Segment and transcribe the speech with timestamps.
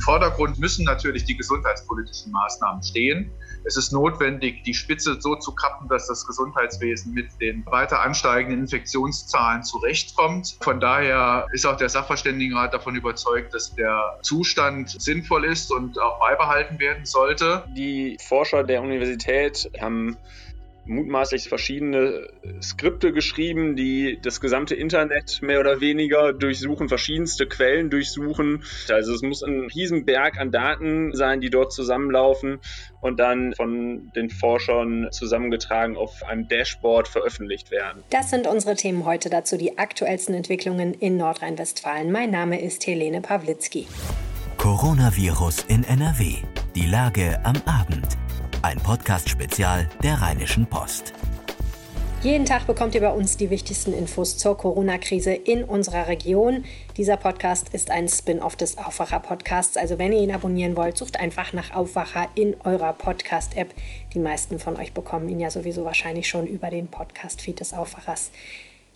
[0.00, 3.30] Im Vordergrund müssen natürlich die gesundheitspolitischen Maßnahmen stehen.
[3.66, 8.60] Es ist notwendig, die Spitze so zu kappen, dass das Gesundheitswesen mit den weiter ansteigenden
[8.60, 10.56] Infektionszahlen zurechtkommt.
[10.62, 16.18] Von daher ist auch der Sachverständigenrat davon überzeugt, dass der Zustand sinnvoll ist und auch
[16.18, 17.64] beibehalten werden sollte.
[17.76, 20.16] Die Forscher der Universität haben
[20.84, 22.28] mutmaßlich verschiedene
[22.62, 28.64] Skripte geschrieben, die das gesamte Internet mehr oder weniger durchsuchen, verschiedenste Quellen durchsuchen.
[28.88, 32.58] Also es muss ein Riesenberg an Daten sein, die dort zusammenlaufen
[33.00, 38.02] und dann von den Forschern zusammengetragen auf einem Dashboard veröffentlicht werden.
[38.10, 42.10] Das sind unsere Themen heute dazu, die aktuellsten Entwicklungen in Nordrhein-Westfalen.
[42.10, 43.86] Mein Name ist Helene Pawlitzki.
[44.56, 46.34] Coronavirus in NRW.
[46.74, 48.18] Die Lage am Abend.
[48.62, 51.14] Ein Podcast-Spezial der Rheinischen Post.
[52.22, 56.66] Jeden Tag bekommt ihr bei uns die wichtigsten Infos zur Corona-Krise in unserer Region.
[56.98, 59.78] Dieser Podcast ist ein Spin-off des Aufwacher-Podcasts.
[59.78, 63.72] Also wenn ihr ihn abonnieren wollt, sucht einfach nach Aufwacher in eurer Podcast-App.
[64.12, 68.30] Die meisten von euch bekommen ihn ja sowieso wahrscheinlich schon über den Podcast-Feed des Aufwachers.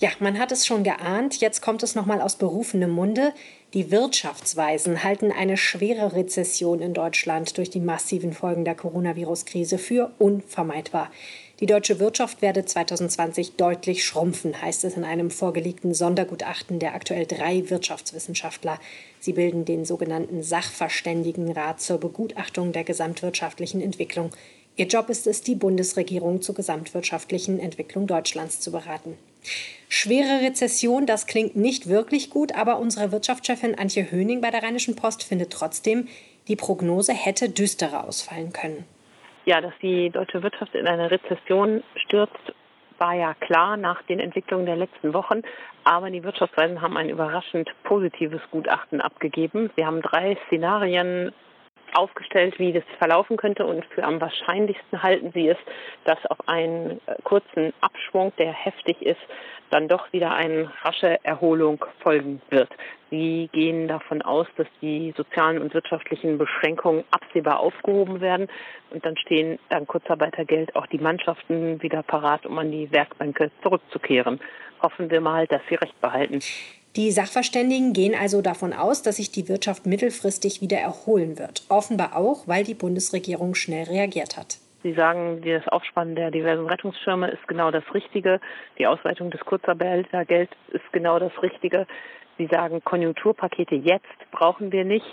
[0.01, 3.33] Ja, man hat es schon geahnt, jetzt kommt es nochmal aus berufenem Munde.
[3.75, 10.11] Die Wirtschaftsweisen halten eine schwere Rezession in Deutschland durch die massiven Folgen der Coronavirus-Krise für
[10.19, 11.13] unvermeidbar.
[11.61, 17.27] Die deutsche Wirtschaft werde 2020 deutlich schrumpfen, heißt es in einem vorgelegten Sondergutachten der aktuell
[17.27, 18.81] drei Wirtschaftswissenschaftler.
[19.21, 24.33] Sie bilden den sogenannten Sachverständigenrat zur Begutachtung der gesamtwirtschaftlichen Entwicklung.
[24.75, 29.17] Ihr Job ist es, die Bundesregierung zur gesamtwirtschaftlichen Entwicklung Deutschlands zu beraten.
[29.89, 34.97] Schwere Rezession, das klingt nicht wirklich gut, aber unsere Wirtschaftschefin Antje Höning bei der Rheinischen
[34.97, 36.09] Post findet trotzdem,
[36.49, 38.85] die Prognose hätte düsterer ausfallen können.
[39.45, 42.53] Ja, dass die deutsche Wirtschaft in eine Rezession stürzt,
[42.99, 45.43] war ja klar nach den Entwicklungen der letzten Wochen.
[45.85, 49.71] Aber die Wirtschaftsweisen haben ein überraschend positives Gutachten abgegeben.
[49.77, 51.33] Sie haben drei Szenarien
[51.95, 53.67] aufgestellt, wie das verlaufen könnte.
[53.67, 55.59] Und für am wahrscheinlichsten halten sie es,
[56.05, 59.21] dass auf einen kurzen Abschwung, der heftig ist,
[59.71, 62.69] dann doch wieder eine rasche Erholung folgen wird.
[63.11, 68.49] Sie gehen davon aus, dass die sozialen und wirtschaftlichen Beschränkungen absehbar aufgehoben werden.
[68.91, 74.41] Und dann stehen dank Kurzarbeitergeld auch die Mannschaften wieder parat, um an die Werkbänke zurückzukehren.
[74.83, 76.41] Hoffen wir mal, dass sie recht behalten.
[76.97, 81.65] Die Sachverständigen gehen also davon aus, dass sich die Wirtschaft mittelfristig wieder erholen wird.
[81.69, 84.59] Offenbar auch, weil die Bundesregierung schnell reagiert hat.
[84.85, 88.41] Sie sagen, das Aufspannen der diversen Rettungsschirme ist genau das Richtige.
[88.79, 91.87] Die Ausweitung des Kurzarbeitergelds ist genau das Richtige.
[92.39, 95.07] Sie sagen, Konjunkturpakete jetzt brauchen wir nicht.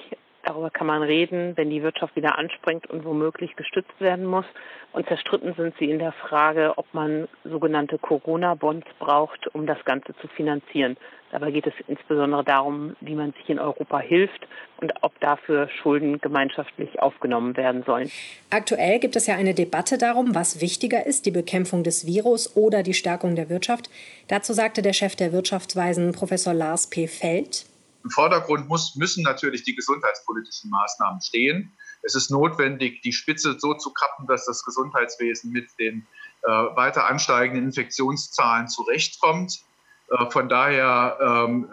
[0.43, 4.45] Darüber kann man reden, wenn die Wirtschaft wieder anspringt und womöglich gestützt werden muss.
[4.91, 10.15] Und zerstritten sind sie in der Frage, ob man sogenannte Corona-Bonds braucht, um das Ganze
[10.15, 10.97] zu finanzieren.
[11.31, 14.47] Dabei geht es insbesondere darum, wie man sich in Europa hilft
[14.81, 18.11] und ob dafür Schulden gemeinschaftlich aufgenommen werden sollen.
[18.49, 22.83] Aktuell gibt es ja eine Debatte darum, was wichtiger ist, die Bekämpfung des Virus oder
[22.83, 23.89] die Stärkung der Wirtschaft.
[24.27, 27.07] Dazu sagte der Chef der Wirtschaftsweisen, Professor Lars P.
[27.07, 27.70] Feld.
[28.03, 31.71] Im Vordergrund muss, müssen natürlich die gesundheitspolitischen Maßnahmen stehen.
[32.03, 36.07] Es ist notwendig, die Spitze so zu kappen, dass das Gesundheitswesen mit den
[36.43, 39.61] äh, weiter ansteigenden Infektionszahlen zurechtkommt.
[40.09, 41.69] Äh, von daher ähm,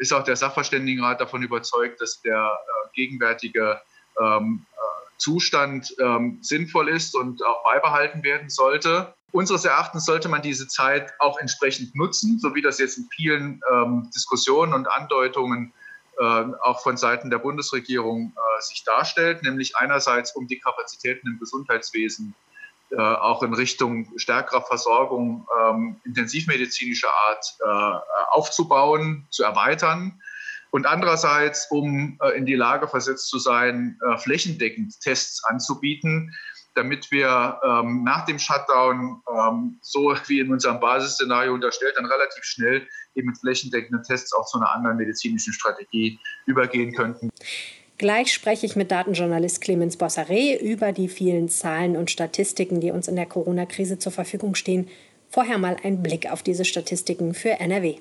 [0.00, 3.80] ist auch der Sachverständigenrat davon überzeugt, dass der äh, gegenwärtige
[4.20, 9.14] ähm, äh, Zustand ähm, sinnvoll ist und auch beibehalten werden sollte.
[9.32, 13.60] Unseres Erachtens sollte man diese Zeit auch entsprechend nutzen, so wie das jetzt in vielen
[13.72, 15.72] ähm, Diskussionen und Andeutungen
[16.18, 21.38] äh, auch von Seiten der Bundesregierung äh, sich darstellt, nämlich einerseits um die Kapazitäten im
[21.38, 22.34] Gesundheitswesen
[22.90, 30.20] äh, auch in Richtung stärkerer Versorgung ähm, intensivmedizinischer Art äh, aufzubauen, zu erweitern
[30.70, 36.34] und andererseits, um äh, in die Lage versetzt zu sein, äh, flächendeckend Tests anzubieten,
[36.74, 42.44] damit wir ähm, nach dem Shutdown, ähm, so wie in unserem Basisszenario unterstellt, dann relativ
[42.44, 47.30] schnell eben mit flächendeckenden Tests auch zu einer anderen medizinischen Strategie übergehen könnten.
[47.98, 53.08] Gleich spreche ich mit Datenjournalist Clemens Bossaré über die vielen Zahlen und Statistiken, die uns
[53.08, 54.88] in der Corona-Krise zur Verfügung stehen.
[55.28, 57.96] Vorher mal ein Blick auf diese Statistiken für NRW.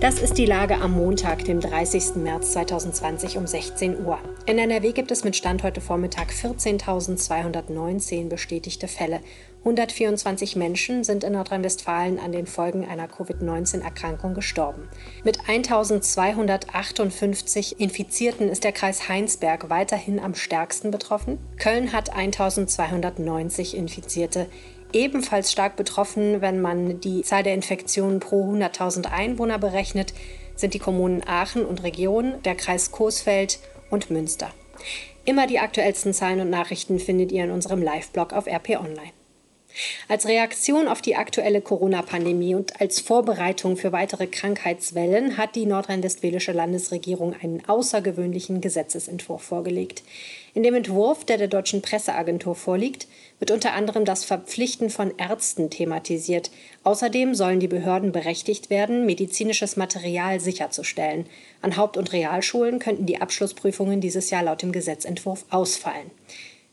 [0.00, 2.14] Das ist die Lage am Montag, dem 30.
[2.14, 4.20] März 2020 um 16 Uhr.
[4.46, 9.18] In NRW gibt es mit Stand heute Vormittag 14.219 bestätigte Fälle.
[9.64, 14.88] 124 Menschen sind in Nordrhein-Westfalen an den Folgen einer Covid-19-Erkrankung gestorben.
[15.24, 21.40] Mit 1258 Infizierten ist der Kreis Heinsberg weiterhin am stärksten betroffen.
[21.58, 24.46] Köln hat 1290 Infizierte.
[24.92, 30.14] Ebenfalls stark betroffen, wenn man die Zahl der Infektionen pro 100.000 Einwohner berechnet,
[30.56, 33.58] sind die Kommunen Aachen und Region, der Kreis Coesfeld
[33.90, 34.52] und Münster.
[35.24, 39.12] Immer die aktuellsten Zahlen und Nachrichten findet ihr in unserem Live-Blog auf RP Online.
[40.08, 46.52] Als Reaktion auf die aktuelle Corona-Pandemie und als Vorbereitung für weitere Krankheitswellen hat die nordrhein-westfälische
[46.52, 50.02] Landesregierung einen außergewöhnlichen Gesetzesentwurf vorgelegt.
[50.58, 53.06] In dem Entwurf, der der deutschen Presseagentur vorliegt,
[53.38, 56.50] wird unter anderem das Verpflichten von Ärzten thematisiert.
[56.82, 61.26] Außerdem sollen die Behörden berechtigt werden, medizinisches Material sicherzustellen.
[61.62, 66.10] An Haupt- und Realschulen könnten die Abschlussprüfungen dieses Jahr laut dem Gesetzentwurf ausfallen.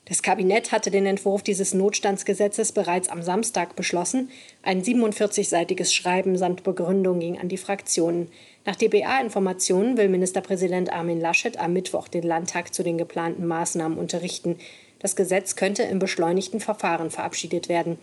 [0.07, 4.29] Das Kabinett hatte den Entwurf dieses Notstandsgesetzes bereits am Samstag beschlossen.
[4.61, 8.29] Ein 47-seitiges Schreiben samt Begründung ging an die Fraktionen.
[8.65, 14.57] Nach dba-Informationen will Ministerpräsident Armin Laschet am Mittwoch den Landtag zu den geplanten Maßnahmen unterrichten.
[14.99, 17.97] Das Gesetz könnte im beschleunigten Verfahren verabschiedet werden.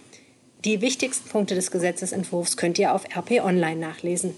[0.64, 4.34] Die wichtigsten Punkte des Gesetzesentwurfs könnt ihr auf RP Online nachlesen.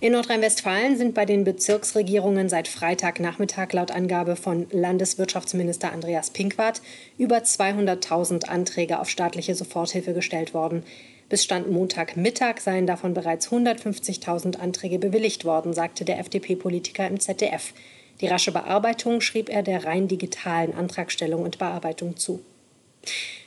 [0.00, 6.82] In Nordrhein-Westfalen sind bei den Bezirksregierungen seit Freitagnachmittag laut Angabe von Landeswirtschaftsminister Andreas Pinkwart
[7.18, 10.82] über 200.000 Anträge auf staatliche Soforthilfe gestellt worden.
[11.28, 17.72] Bis Stand Montagmittag seien davon bereits 150.000 Anträge bewilligt worden, sagte der FDP-Politiker im ZDF.
[18.20, 22.40] Die rasche Bearbeitung schrieb er der rein digitalen Antragstellung und Bearbeitung zu.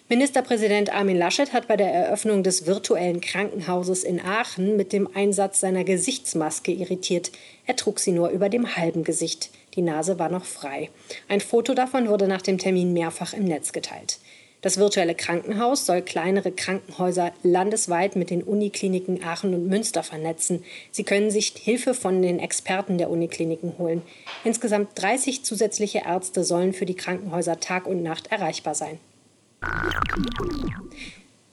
[0.09, 5.59] Ministerpräsident Armin Laschet hat bei der Eröffnung des virtuellen Krankenhauses in Aachen mit dem Einsatz
[5.59, 7.33] seiner Gesichtsmaske irritiert.
[7.65, 9.49] Er trug sie nur über dem halben Gesicht.
[9.75, 10.89] Die Nase war noch frei.
[11.27, 14.19] Ein Foto davon wurde nach dem Termin mehrfach im Netz geteilt.
[14.61, 20.63] Das virtuelle Krankenhaus soll kleinere Krankenhäuser landesweit mit den Unikliniken Aachen und Münster vernetzen.
[20.89, 24.01] Sie können sich Hilfe von den Experten der Unikliniken holen.
[24.45, 28.99] Insgesamt 30 zusätzliche Ärzte sollen für die Krankenhäuser Tag und Nacht erreichbar sein.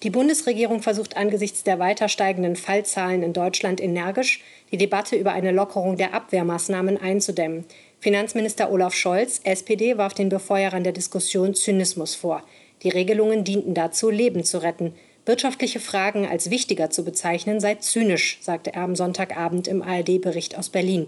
[0.03, 5.51] Die Bundesregierung versucht angesichts der weiter steigenden Fallzahlen in Deutschland energisch, die Debatte über eine
[5.51, 7.65] Lockerung der Abwehrmaßnahmen einzudämmen.
[8.01, 12.43] Finanzminister Olaf Scholz, SPD, warf den Befeuerern der Diskussion Zynismus vor.
[12.83, 14.93] Die Regelungen dienten dazu, Leben zu retten.
[15.25, 20.69] Wirtschaftliche Fragen als wichtiger zu bezeichnen sei zynisch, sagte er am Sonntagabend im ARD-Bericht aus
[20.69, 21.07] Berlin.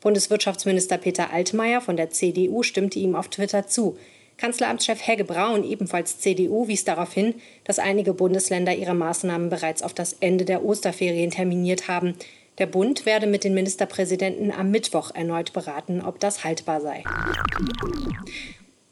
[0.00, 3.98] Bundeswirtschaftsminister Peter Altmaier von der CDU stimmte ihm auf Twitter zu.
[4.38, 7.34] Kanzleramtschef Helge Braun, ebenfalls CDU, wies darauf hin,
[7.64, 12.14] dass einige Bundesländer ihre Maßnahmen bereits auf das Ende der Osterferien terminiert haben.
[12.58, 17.02] Der Bund werde mit den Ministerpräsidenten am Mittwoch erneut beraten, ob das haltbar sei.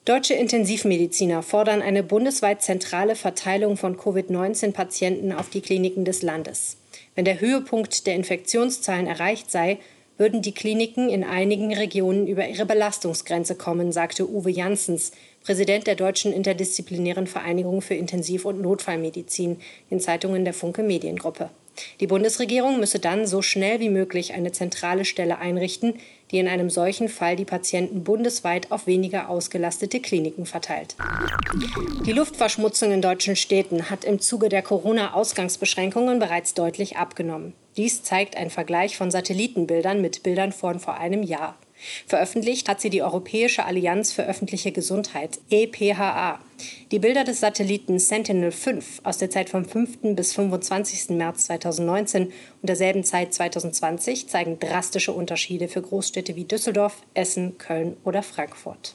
[0.04, 6.76] Deutsche Intensivmediziner fordern eine bundesweit zentrale Verteilung von Covid-19-Patienten auf die Kliniken des Landes.
[7.14, 9.78] Wenn der Höhepunkt der Infektionszahlen erreicht sei,
[10.16, 15.12] würden die Kliniken in einigen Regionen über ihre Belastungsgrenze kommen, sagte Uwe Janssens,
[15.42, 19.58] Präsident der Deutschen Interdisziplinären Vereinigung für Intensiv- und Notfallmedizin,
[19.90, 21.50] in Zeitungen der Funke Mediengruppe.
[22.00, 25.94] Die Bundesregierung müsse dann so schnell wie möglich eine zentrale Stelle einrichten,
[26.30, 30.96] die in einem solchen Fall die Patienten bundesweit auf weniger ausgelastete Kliniken verteilt.
[32.06, 37.54] Die Luftverschmutzung in deutschen Städten hat im Zuge der Corona-Ausgangsbeschränkungen bereits deutlich abgenommen.
[37.76, 41.56] Dies zeigt ein Vergleich von Satellitenbildern mit Bildern von vor einem Jahr.
[42.06, 46.40] Veröffentlicht hat sie die Europäische Allianz für öffentliche Gesundheit, EPHA.
[46.90, 50.14] Die Bilder des Satelliten Sentinel-5 aus der Zeit vom 5.
[50.14, 51.16] bis 25.
[51.16, 57.96] März 2019 und derselben Zeit 2020 zeigen drastische Unterschiede für Großstädte wie Düsseldorf, Essen, Köln
[58.04, 58.94] oder Frankfurt.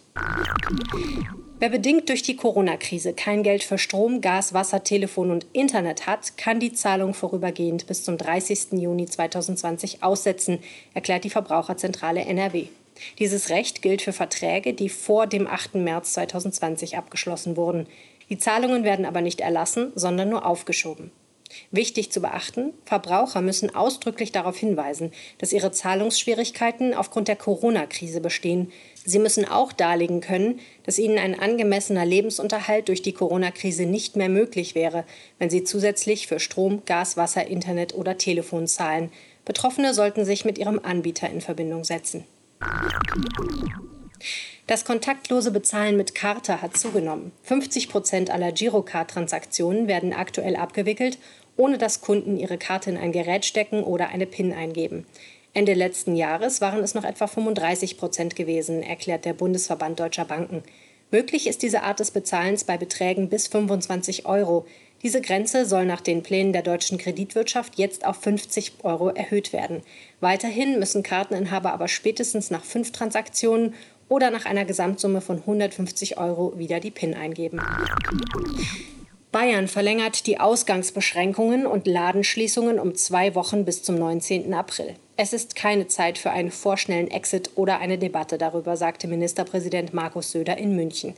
[1.59, 6.37] Wer bedingt durch die Corona-Krise kein Geld für Strom, Gas, Wasser, Telefon und Internet hat,
[6.37, 8.79] kann die Zahlung vorübergehend bis zum 30.
[8.79, 10.59] Juni 2020 aussetzen,
[10.93, 12.67] erklärt die Verbraucherzentrale NRW.
[13.19, 15.75] Dieses Recht gilt für Verträge, die vor dem 8.
[15.75, 17.87] März 2020 abgeschlossen wurden.
[18.29, 21.11] Die Zahlungen werden aber nicht erlassen, sondern nur aufgeschoben.
[21.71, 28.71] Wichtig zu beachten, Verbraucher müssen ausdrücklich darauf hinweisen, dass ihre Zahlungsschwierigkeiten aufgrund der Corona-Krise bestehen.
[29.03, 34.29] Sie müssen auch darlegen können, dass ihnen ein angemessener Lebensunterhalt durch die Corona-Krise nicht mehr
[34.29, 35.05] möglich wäre,
[35.39, 39.11] wenn sie zusätzlich für Strom, Gas, Wasser, Internet oder Telefon zahlen.
[39.43, 42.25] Betroffene sollten sich mit ihrem Anbieter in Verbindung setzen.
[44.67, 47.31] Das kontaktlose Bezahlen mit Karte hat zugenommen.
[47.43, 51.17] 50 Prozent aller Girocard-Transaktionen werden aktuell abgewickelt,
[51.57, 55.07] ohne dass Kunden ihre Karte in ein Gerät stecken oder eine PIN eingeben.
[55.53, 60.61] Ende letzten Jahres waren es noch etwa 35 Prozent gewesen, erklärt der Bundesverband Deutscher Banken.
[61.09, 64.67] Möglich ist diese Art des Bezahlens bei Beträgen bis 25 Euro.
[65.01, 69.81] Diese Grenze soll nach den Plänen der deutschen Kreditwirtschaft jetzt auf 50 Euro erhöht werden.
[70.19, 73.73] Weiterhin müssen Karteninhaber aber spätestens nach fünf Transaktionen
[74.09, 77.61] oder nach einer Gesamtsumme von 150 Euro wieder die PIN eingeben.
[79.31, 84.53] Bayern verlängert die Ausgangsbeschränkungen und Ladenschließungen um zwei Wochen bis zum 19.
[84.55, 84.95] April.
[85.17, 90.31] Es ist keine Zeit für einen vorschnellen Exit oder eine Debatte darüber, sagte Ministerpräsident Markus
[90.31, 91.13] Söder in München.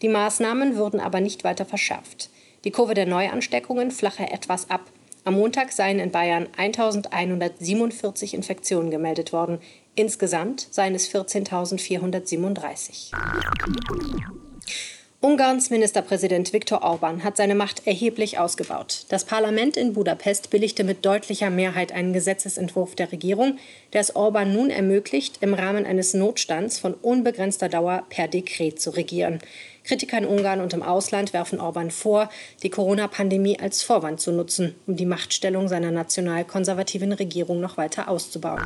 [0.00, 2.30] Die Maßnahmen würden aber nicht weiter verschärft.
[2.66, 4.90] Die Kurve der Neuansteckungen flache etwas ab.
[5.22, 9.60] Am Montag seien in Bayern 1147 Infektionen gemeldet worden.
[9.94, 13.12] Insgesamt seien es 14.437.
[15.22, 19.06] Ungarns Ministerpräsident Viktor Orban hat seine Macht erheblich ausgebaut.
[19.08, 23.58] Das Parlament in Budapest billigte mit deutlicher Mehrheit einen Gesetzesentwurf der Regierung,
[23.94, 28.90] der es Orban nun ermöglicht, im Rahmen eines Notstands von unbegrenzter Dauer per Dekret zu
[28.90, 29.38] regieren.
[29.84, 32.28] Kritiker in Ungarn und im Ausland werfen Orban vor,
[32.62, 38.60] die Corona-Pandemie als Vorwand zu nutzen, um die Machtstellung seiner national-konservativen Regierung noch weiter auszubauen.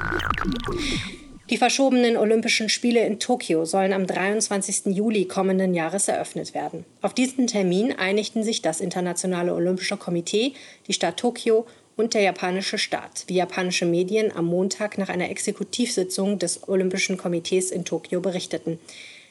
[1.51, 4.95] Die verschobenen Olympischen Spiele in Tokio sollen am 23.
[4.95, 6.85] Juli kommenden Jahres eröffnet werden.
[7.03, 10.53] Auf diesen Termin einigten sich das Internationale Olympische Komitee,
[10.87, 11.67] die Stadt Tokio
[11.97, 17.73] und der japanische Staat, wie japanische Medien am Montag nach einer Exekutivsitzung des Olympischen Komitees
[17.73, 18.79] in Tokio berichteten.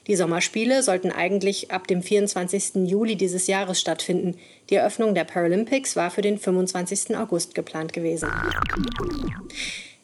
[0.08, 2.90] Die Sommerspiele sollten eigentlich ab dem 24.
[2.90, 4.36] Juli dieses Jahres stattfinden.
[4.70, 7.16] Die Eröffnung der Paralympics war für den 25.
[7.16, 8.28] August geplant gewesen.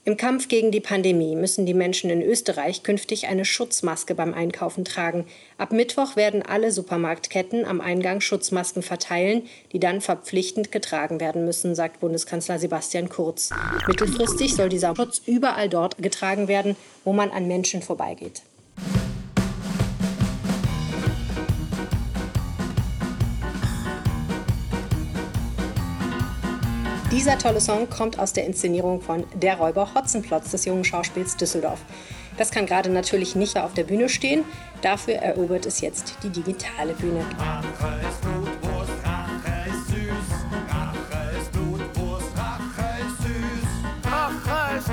[0.08, 4.86] Im Kampf gegen die Pandemie müssen die Menschen in Österreich künftig eine Schutzmaske beim Einkaufen
[4.86, 5.26] tragen.
[5.58, 11.74] Ab Mittwoch werden alle Supermarktketten am Eingang Schutzmasken verteilen, die dann verpflichtend getragen werden müssen,
[11.74, 13.50] sagt Bundeskanzler Sebastian Kurz.
[13.88, 18.44] Mittelfristig soll dieser Schutz überall dort getragen werden, wo man an Menschen vorbeigeht.
[27.16, 31.80] Dieser tolle Song kommt aus der Inszenierung von Der Räuber Hotzenplotz des jungen Schauspiels Düsseldorf.
[32.38, 34.44] Das kann gerade natürlich nicht auf der Bühne stehen,
[34.82, 37.26] dafür erobert es jetzt die digitale Bühne.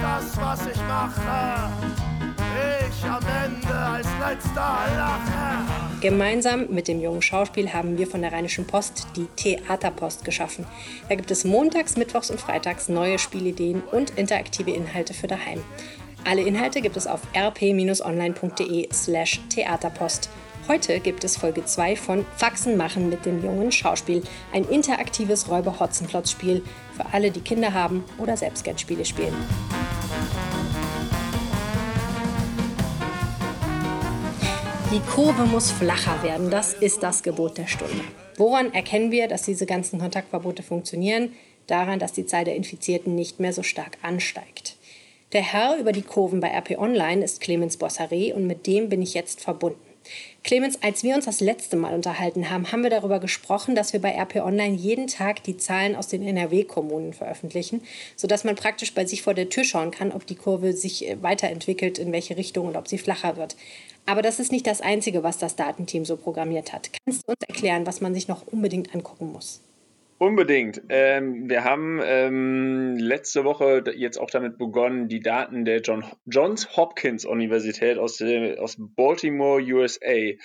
[0.00, 1.91] Das, was ich mache.
[6.00, 10.66] Gemeinsam mit dem jungen Schauspiel haben wir von der Rheinischen Post die Theaterpost geschaffen.
[11.08, 15.62] Da gibt es montags, mittwochs und freitags neue Spielideen und interaktive Inhalte für daheim.
[16.24, 20.30] Alle Inhalte gibt es auf rp-online.de/slash Theaterpost.
[20.68, 26.62] Heute gibt es Folge 2 von Faxen machen mit dem jungen Schauspiel, ein interaktives Räuber-Hotzenplotz-Spiel
[26.96, 29.34] für alle, die Kinder haben oder selbst gern Spiele spielen.
[34.92, 38.04] Die Kurve muss flacher werden, das ist das Gebot der Stunde.
[38.36, 41.32] Woran erkennen wir, dass diese ganzen Kontaktverbote funktionieren?
[41.66, 44.76] Daran, dass die Zahl der Infizierten nicht mehr so stark ansteigt.
[45.32, 49.00] Der Herr über die Kurven bei RP Online ist Clemens Bossaré und mit dem bin
[49.00, 49.80] ich jetzt verbunden.
[50.44, 54.00] Clemens, als wir uns das letzte Mal unterhalten haben, haben wir darüber gesprochen, dass wir
[54.00, 57.82] bei RP Online jeden Tag die Zahlen aus den NRW-Kommunen veröffentlichen,
[58.16, 61.22] sodass man praktisch bei sich vor der Tür schauen kann, ob die Kurve sich äh,
[61.22, 63.56] weiterentwickelt, in welche Richtung und ob sie flacher wird.
[64.04, 66.90] Aber das ist nicht das Einzige, was das Datenteam so programmiert hat.
[67.04, 69.60] Kannst du uns erklären, was man sich noch unbedingt angucken muss?
[70.22, 70.80] Unbedingt.
[70.88, 76.76] Ähm, wir haben ähm, letzte Woche jetzt auch damit begonnen, die Daten der John, Johns
[76.76, 80.36] Hopkins Universität aus, aus Baltimore, USA,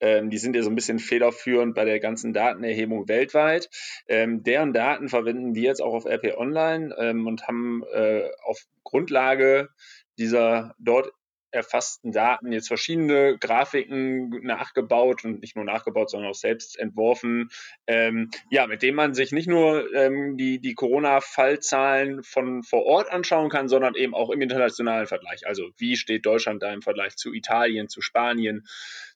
[0.00, 3.68] ähm, die sind ja so ein bisschen federführend bei der ganzen Datenerhebung weltweit.
[4.08, 8.64] Ähm, deren Daten verwenden wir jetzt auch auf RP Online ähm, und haben äh, auf
[8.84, 9.68] Grundlage
[10.16, 11.12] dieser dort
[11.56, 17.50] erfassten Daten jetzt verschiedene Grafiken nachgebaut und nicht nur nachgebaut, sondern auch selbst entworfen,
[17.86, 23.10] ähm, ja, mit denen man sich nicht nur ähm, die, die Corona-Fallzahlen von vor Ort
[23.10, 25.46] anschauen kann, sondern eben auch im internationalen Vergleich.
[25.46, 28.66] Also wie steht Deutschland da im Vergleich zu Italien, zu Spanien,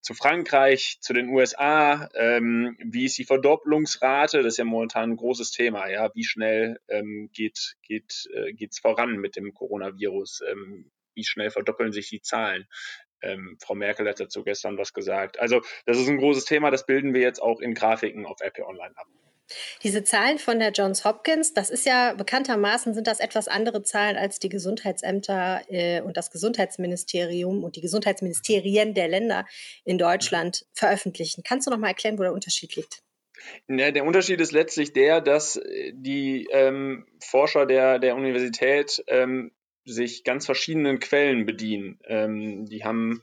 [0.00, 5.16] zu Frankreich, zu den USA, ähm, wie ist die Verdopplungsrate, das ist ja momentan ein
[5.16, 10.90] großes Thema, ja, wie schnell ähm, geht geht äh, voran mit dem Coronavirus, ähm,
[11.20, 12.66] wie schnell verdoppeln sich die Zahlen.
[13.22, 15.38] Ähm, Frau Merkel hat dazu gestern was gesagt.
[15.38, 18.60] Also das ist ein großes Thema, das bilden wir jetzt auch in Grafiken auf RP
[18.60, 19.06] Online ab.
[19.82, 24.16] Diese Zahlen von der Johns Hopkins, das ist ja bekanntermaßen sind das etwas andere Zahlen
[24.16, 29.46] als die Gesundheitsämter äh, und das Gesundheitsministerium und die Gesundheitsministerien der Länder
[29.84, 31.42] in Deutschland veröffentlichen.
[31.42, 33.02] Kannst du noch mal erklären, wo der Unterschied liegt?
[33.68, 35.60] Ja, der Unterschied ist letztlich der, dass
[35.92, 39.50] die ähm, Forscher der, der Universität ähm,
[39.92, 41.98] sich ganz verschiedenen Quellen bedienen.
[42.04, 43.22] Ähm, die haben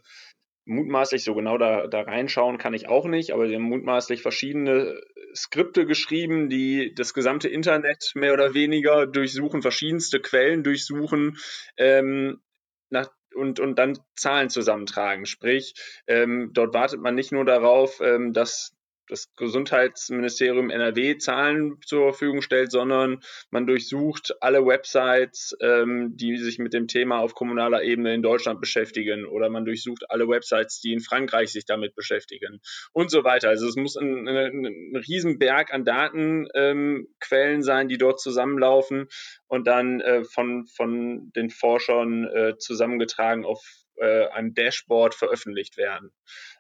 [0.66, 5.00] mutmaßlich, so genau da, da reinschauen kann ich auch nicht, aber die haben mutmaßlich verschiedene
[5.34, 11.38] Skripte geschrieben, die das gesamte Internet mehr oder weniger durchsuchen, verschiedenste Quellen durchsuchen
[11.78, 12.42] ähm,
[12.90, 15.26] nach, und, und dann Zahlen zusammentragen.
[15.26, 15.74] Sprich,
[16.08, 18.77] ähm, dort wartet man nicht nur darauf, ähm, dass
[19.10, 23.22] das Gesundheitsministerium NRW Zahlen zur Verfügung stellt, sondern
[23.52, 28.60] man durchsucht alle Websites, ähm, die sich mit dem Thema auf kommunaler Ebene in Deutschland
[28.60, 32.60] beschäftigen oder man durchsucht alle Websites, die in Frankreich sich damit beschäftigen
[32.94, 33.50] und so weiter.
[33.50, 37.08] Also es muss ein, ein, ein Riesenberg an Datenquellen
[37.56, 39.08] ähm, sein, die dort zusammenlaufen
[39.48, 43.64] und dann äh, von, von den Forschern äh, zusammengetragen auf
[44.00, 46.12] äh, einem Dashboard veröffentlicht werden.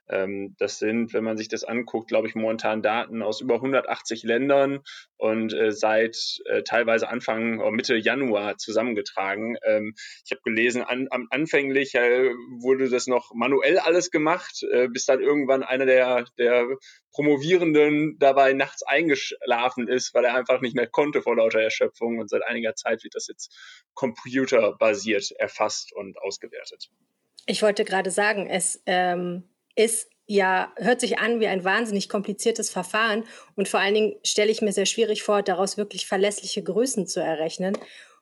[0.09, 4.23] Ähm, das sind, wenn man sich das anguckt, glaube ich, momentan Daten aus über 180
[4.23, 4.79] Ländern
[5.17, 9.57] und äh, seit äh, teilweise Anfang oder Mitte Januar zusammengetragen.
[9.65, 9.93] Ähm,
[10.25, 12.29] ich habe gelesen, an, an, anfänglich äh,
[12.59, 16.67] wurde das noch manuell alles gemacht, äh, bis dann irgendwann einer der, der
[17.11, 22.19] Promovierenden dabei nachts eingeschlafen ist, weil er einfach nicht mehr konnte vor lauter Erschöpfung.
[22.19, 23.53] Und seit einiger Zeit wird das jetzt
[23.93, 26.89] computerbasiert erfasst und ausgewertet.
[27.47, 29.43] Ich wollte gerade sagen, es ähm,
[29.75, 33.23] ist ja, hört sich an wie ein wahnsinnig kompliziertes Verfahren
[33.55, 37.21] und vor allen Dingen stelle ich mir sehr schwierig vor, daraus wirklich verlässliche Größen zu
[37.21, 37.77] errechnen.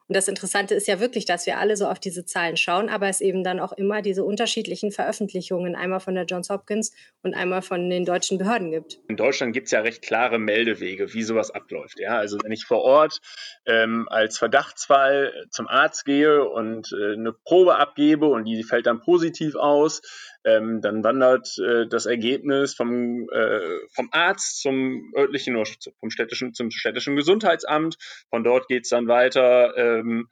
[0.07, 3.07] Und das Interessante ist ja wirklich, dass wir alle so auf diese Zahlen schauen, aber
[3.07, 6.93] es eben dann auch immer diese unterschiedlichen Veröffentlichungen, einmal von der Johns Hopkins
[7.23, 8.99] und einmal von den deutschen Behörden gibt.
[9.07, 11.99] In Deutschland gibt es ja recht klare Meldewege, wie sowas abläuft.
[11.99, 13.19] Ja, also wenn ich vor Ort
[13.65, 19.01] ähm, als Verdachtsfall zum Arzt gehe und äh, eine Probe abgebe und die fällt dann
[19.01, 20.01] positiv aus,
[20.45, 26.53] ähm, dann wandert äh, das Ergebnis vom, äh, vom Arzt zum örtlichen oder vom städtischen,
[26.53, 27.97] zum städtischen Gesundheitsamt.
[28.29, 30.29] Von dort geht es dann weiter ähm,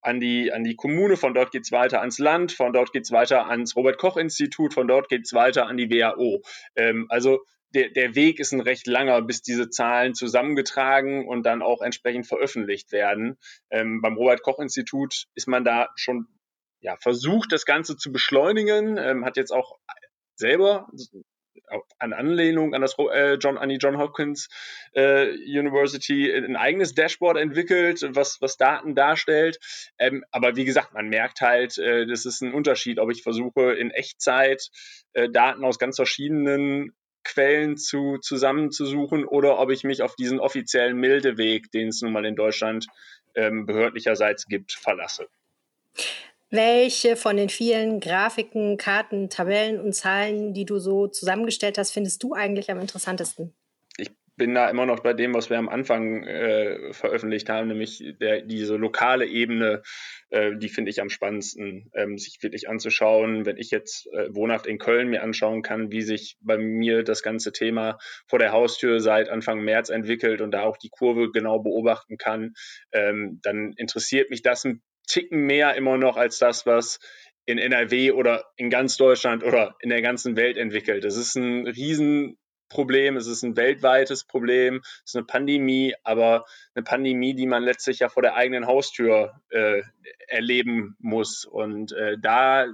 [0.00, 3.04] an die, an die Kommune, von dort geht es weiter ans Land, von dort geht
[3.04, 6.42] es weiter ans Robert-Koch-Institut, von dort geht es weiter an die WHO.
[6.74, 7.40] Ähm, also
[7.74, 12.26] der, der Weg ist ein recht langer, bis diese Zahlen zusammengetragen und dann auch entsprechend
[12.26, 13.38] veröffentlicht werden.
[13.70, 16.26] Ähm, beim Robert-Koch-Institut ist man da schon
[16.80, 19.78] ja, versucht, das Ganze zu beschleunigen, ähm, hat jetzt auch
[20.34, 20.88] selber
[21.98, 24.48] an Anlehnung an das äh, John, an die John Hopkins
[24.92, 29.58] äh, University ein eigenes Dashboard entwickelt, was, was Daten darstellt.
[29.98, 33.72] Ähm, aber wie gesagt, man merkt halt, äh, das ist ein Unterschied, ob ich versuche,
[33.72, 34.68] in Echtzeit
[35.12, 40.96] äh, Daten aus ganz verschiedenen Quellen zu, zusammenzusuchen oder ob ich mich auf diesen offiziellen
[40.96, 42.86] Meldeweg, den es nun mal in Deutschland
[43.34, 45.28] ähm, behördlicherseits gibt, verlasse.
[46.50, 52.22] Welche von den vielen Grafiken, Karten, Tabellen und Zahlen, die du so zusammengestellt hast, findest
[52.24, 53.54] du eigentlich am interessantesten?
[53.96, 58.02] Ich bin da immer noch bei dem, was wir am Anfang äh, veröffentlicht haben, nämlich
[58.20, 59.82] der, diese lokale Ebene,
[60.30, 63.46] äh, die finde ich am spannendsten, ähm, sich wirklich anzuschauen.
[63.46, 67.22] Wenn ich jetzt äh, wohnhaft in Köln mir anschauen kann, wie sich bei mir das
[67.22, 71.60] ganze Thema vor der Haustür seit Anfang März entwickelt und da auch die Kurve genau
[71.60, 72.54] beobachten kann,
[72.92, 77.00] ähm, dann interessiert mich das ein Ticken mehr immer noch als das, was
[77.46, 81.04] in NRW oder in ganz Deutschland oder in der ganzen Welt entwickelt.
[81.04, 86.44] Das ist ein Riesenproblem, es ist ein weltweites Problem, es ist eine Pandemie, aber
[86.74, 89.82] eine Pandemie, die man letztlich ja vor der eigenen Haustür äh,
[90.28, 91.44] erleben muss.
[91.44, 92.66] Und äh, da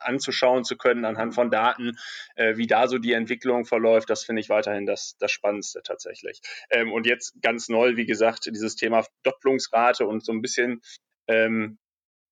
[0.00, 1.96] anzuschauen zu können anhand von Daten,
[2.36, 6.40] äh, wie da so die Entwicklung verläuft, das finde ich weiterhin das, das Spannendste tatsächlich.
[6.70, 10.82] Ähm, und jetzt ganz neu, wie gesagt, dieses Thema Doppelungsrate und so ein bisschen
[11.28, 11.78] ähm,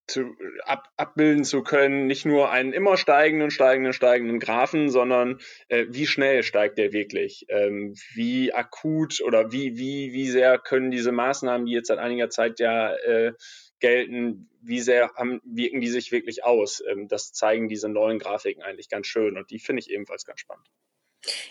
[0.06, 5.86] zu, ab, abbilden zu können, nicht nur einen immer steigenden, steigenden, steigenden Graphen, sondern äh,
[5.88, 7.46] wie schnell steigt der wirklich?
[7.48, 12.30] Ähm, wie akut oder wie, wie, wie sehr können diese Maßnahmen, die jetzt seit einiger
[12.30, 13.32] Zeit ja äh,
[13.80, 16.82] gelten, wie sehr haben, wirken die sich wirklich aus?
[16.88, 20.40] Ähm, das zeigen diese neuen Grafiken eigentlich ganz schön und die finde ich ebenfalls ganz
[20.40, 20.66] spannend.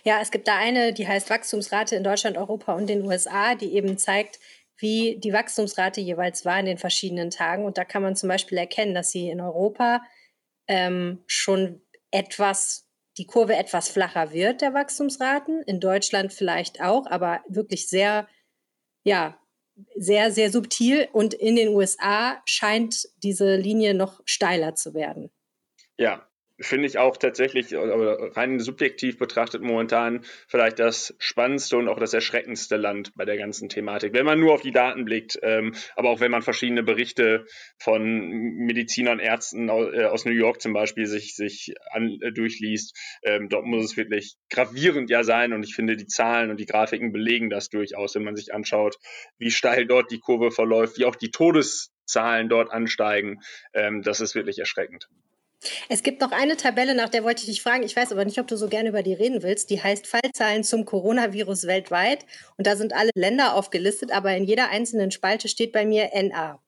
[0.03, 3.73] Ja, es gibt da eine, die heißt Wachstumsrate in Deutschland, Europa und den USA, die
[3.73, 4.39] eben zeigt,
[4.81, 7.65] wie die Wachstumsrate jeweils war in den verschiedenen Tagen.
[7.65, 10.01] Und da kann man zum Beispiel erkennen, dass sie in Europa
[10.67, 15.61] ähm, schon etwas, die Kurve etwas flacher wird, der Wachstumsraten.
[15.63, 18.27] In Deutschland vielleicht auch, aber wirklich sehr,
[19.03, 19.37] ja,
[19.95, 21.07] sehr, sehr subtil.
[21.13, 25.31] Und in den USA scheint diese Linie noch steiler zu werden.
[25.97, 26.27] Ja,
[26.61, 32.77] finde ich auch tatsächlich, rein subjektiv betrachtet momentan vielleicht das spannendste und auch das erschreckendste
[32.77, 34.13] Land bei der ganzen Thematik.
[34.13, 37.45] Wenn man nur auf die Daten blickt, ähm, aber auch wenn man verschiedene Berichte
[37.77, 43.49] von Medizinern, Ärzten äh, aus New York zum Beispiel sich, sich an, äh, durchliest, ähm,
[43.49, 47.11] dort muss es wirklich gravierend ja sein und ich finde, die Zahlen und die Grafiken
[47.11, 48.97] belegen das durchaus, wenn man sich anschaut,
[49.37, 53.39] wie steil dort die Kurve verläuft, wie auch die Todeszahlen dort ansteigen.
[53.73, 55.07] Ähm, das ist wirklich erschreckend.
[55.89, 57.83] Es gibt noch eine Tabelle, nach der wollte ich dich fragen.
[57.83, 59.69] Ich weiß aber nicht, ob du so gerne über die reden willst.
[59.69, 62.25] Die heißt Fallzahlen zum Coronavirus weltweit.
[62.57, 66.59] Und da sind alle Länder aufgelistet, aber in jeder einzelnen Spalte steht bei mir NA.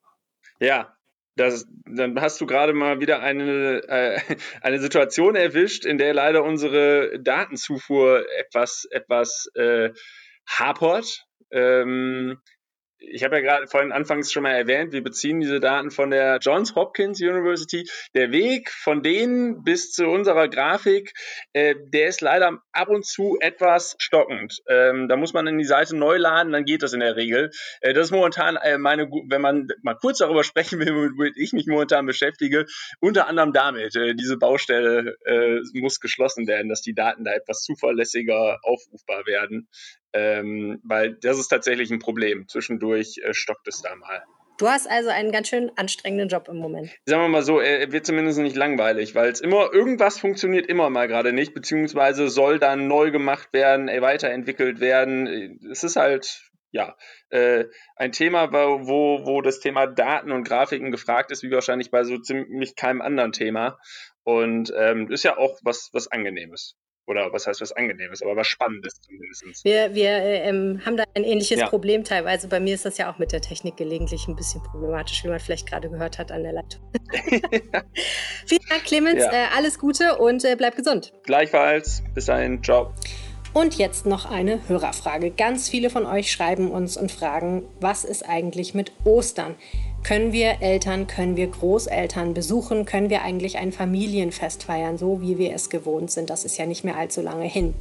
[0.59, 0.95] Ja,
[1.35, 4.19] das, dann hast du gerade mal wieder eine, äh,
[4.61, 9.89] eine Situation erwischt, in der leider unsere Datenzufuhr etwas, etwas äh,
[10.47, 11.25] hapert.
[11.51, 12.39] Ähm,
[13.11, 16.39] ich habe ja gerade vorhin anfangs schon mal erwähnt, wir beziehen diese Daten von der
[16.41, 17.87] Johns Hopkins University.
[18.13, 21.13] Der Weg von denen bis zu unserer Grafik,
[21.53, 24.59] äh, der ist leider ab und zu etwas stockend.
[24.67, 27.51] Ähm, da muss man in die Seite neu laden, dann geht das in der Regel.
[27.81, 31.53] Äh, das ist momentan äh, meine, wenn man mal kurz darüber sprechen will, womit ich
[31.53, 32.65] mich momentan beschäftige,
[32.99, 33.95] unter anderem damit.
[33.95, 39.67] Äh, diese Baustelle äh, muss geschlossen werden, dass die Daten da etwas zuverlässiger aufrufbar werden.
[40.13, 42.47] Ähm, weil das ist tatsächlich ein Problem.
[42.47, 44.23] Zwischendurch äh, stockt es da mal.
[44.59, 46.91] Du hast also einen ganz schön anstrengenden Job im Moment.
[47.05, 50.91] Sagen wir mal so, er wird zumindest nicht langweilig, weil es immer, irgendwas funktioniert immer
[50.91, 55.59] mal gerade nicht, beziehungsweise soll dann neu gemacht werden, weiterentwickelt werden.
[55.71, 56.95] Es ist halt, ja,
[57.29, 62.03] äh, ein Thema, wo, wo das Thema Daten und Grafiken gefragt ist, wie wahrscheinlich bei
[62.03, 63.79] so ziemlich keinem anderen Thema.
[64.23, 66.77] Und ähm, ist ja auch was, was Angenehmes.
[67.05, 69.65] Oder was heißt was Angenehmes, aber was Spannendes zumindest.
[69.65, 71.67] Wir, wir äh, ähm, haben da ein ähnliches ja.
[71.67, 72.47] Problem teilweise.
[72.47, 75.39] Bei mir ist das ja auch mit der Technik gelegentlich ein bisschen problematisch, wie man
[75.39, 76.81] vielleicht gerade gehört hat an der Leitung.
[78.45, 79.21] Vielen Dank, Clemens.
[79.21, 79.31] Ja.
[79.31, 81.11] Äh, alles Gute und äh, bleib gesund.
[81.23, 82.03] Gleichfalls.
[82.13, 82.63] Bis dahin.
[82.63, 82.93] Ciao.
[83.53, 85.29] Und jetzt noch eine Hörerfrage.
[85.29, 89.55] Ganz viele von euch schreiben uns und fragen, was ist eigentlich mit Ostern?
[90.03, 92.85] Können wir Eltern, können wir Großeltern besuchen?
[92.85, 96.29] Können wir eigentlich ein Familienfest feiern, so wie wir es gewohnt sind?
[96.29, 97.73] Das ist ja nicht mehr allzu lange hin.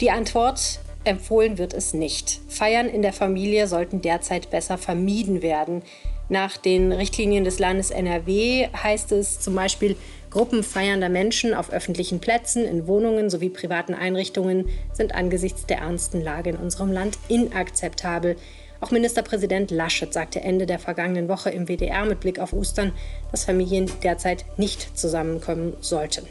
[0.00, 2.40] Die Antwort, empfohlen wird es nicht.
[2.48, 5.82] Feiern in der Familie sollten derzeit besser vermieden werden.
[6.28, 9.96] Nach den Richtlinien des Landes NRW heißt es zum Beispiel,
[10.30, 16.20] Gruppen feiernder Menschen auf öffentlichen Plätzen, in Wohnungen sowie privaten Einrichtungen sind angesichts der ernsten
[16.20, 18.36] Lage in unserem Land inakzeptabel.
[18.84, 22.92] Auch Ministerpräsident Laschet sagte Ende der vergangenen Woche im WDR mit Blick auf Ostern,
[23.30, 26.26] dass Familien derzeit nicht zusammenkommen sollten.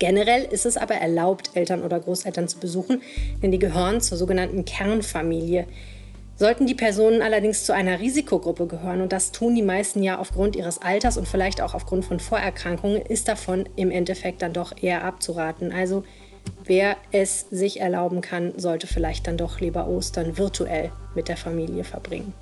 [0.00, 3.00] Generell ist es aber erlaubt, Eltern oder Großeltern zu besuchen,
[3.44, 5.68] denn die gehören zur sogenannten Kernfamilie.
[6.34, 10.56] Sollten die Personen allerdings zu einer Risikogruppe gehören, und das tun die meisten ja aufgrund
[10.56, 15.04] ihres Alters und vielleicht auch aufgrund von Vorerkrankungen, ist davon im Endeffekt dann doch eher
[15.04, 15.70] abzuraten.
[15.70, 16.02] Also
[16.64, 21.84] wer es sich erlauben kann, sollte vielleicht dann doch lieber Ostern virtuell mit der Familie
[21.84, 22.32] verbringen.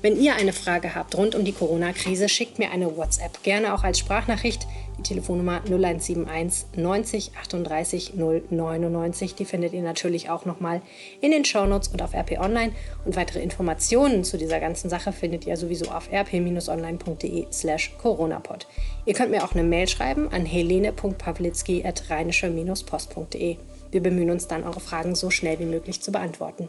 [0.00, 3.84] Wenn ihr eine Frage habt rund um die Corona-Krise, schickt mir eine WhatsApp, gerne auch
[3.84, 4.66] als Sprachnachricht.
[4.98, 9.34] Die Telefonnummer 0171 90 38 099.
[9.34, 10.82] Die findet ihr natürlich auch nochmal
[11.20, 12.72] in den Shownotes und auf RP Online.
[13.04, 18.66] Und weitere Informationen zu dieser ganzen Sache findet ihr sowieso auf rp-online.de slash coronapod.
[19.06, 23.56] Ihr könnt mir auch eine Mail schreiben an helene.pawlitzki at rheinische-post.de.
[23.90, 26.68] Wir bemühen uns dann, eure Fragen so schnell wie möglich zu beantworten.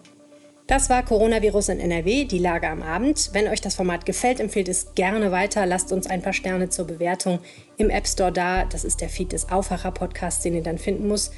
[0.65, 3.31] Das war Coronavirus in NRW, die Lage am Abend.
[3.33, 5.65] Wenn euch das Format gefällt, empfehlt es gerne weiter.
[5.65, 7.39] Lasst uns ein paar Sterne zur Bewertung
[7.75, 8.63] im App Store da.
[8.63, 11.33] Das ist der Feed des Aufwacher-Podcasts, den ihr dann finden müsst.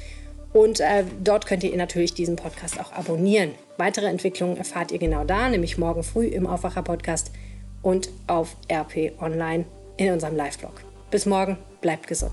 [0.52, 3.50] Und äh, dort könnt ihr natürlich diesen Podcast auch abonnieren.
[3.78, 7.32] Weitere Entwicklungen erfahrt ihr genau da, nämlich morgen früh im Aufwacher-Podcast
[7.82, 9.64] und auf RP Online
[9.96, 10.82] in unserem Live-Blog.
[11.10, 12.32] Bis morgen, bleibt gesund.